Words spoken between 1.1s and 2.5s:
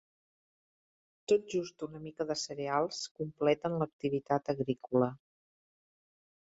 Tot just una mica de